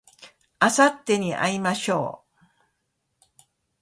[0.57, 2.41] あさってに会いましょう